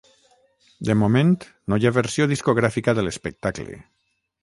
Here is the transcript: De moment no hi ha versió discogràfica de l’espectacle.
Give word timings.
De 0.89 0.95
moment 1.01 1.35
no 1.73 1.81
hi 1.83 1.87
ha 1.89 1.93
versió 1.99 2.29
discogràfica 2.35 2.97
de 3.01 3.09
l’espectacle. 3.09 3.83